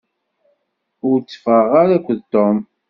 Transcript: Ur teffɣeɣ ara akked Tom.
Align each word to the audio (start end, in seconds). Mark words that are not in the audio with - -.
Ur 1.09 1.17
teffɣeɣ 1.21 1.71
ara 1.81 1.93
akked 1.97 2.19
Tom. 2.33 2.57